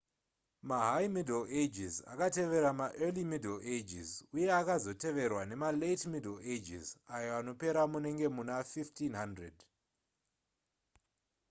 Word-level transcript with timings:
mahigh 0.67 1.09
middle 1.17 1.45
ages 1.63 1.93
akatevera 2.13 2.69
maearly 2.79 3.23
middle 3.33 3.59
ages 3.75 4.09
uye 4.35 4.47
akazoteverwa 4.61 5.41
nemalate 5.49 6.05
middle 6.13 6.39
ages 6.53 6.85
ayo 7.15 7.29
anoperera 7.39 7.83
munenge 7.91 8.27
muna 8.35 8.55
1500 8.61 9.57